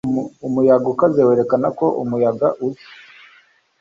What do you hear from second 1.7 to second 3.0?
ko umuyaga uza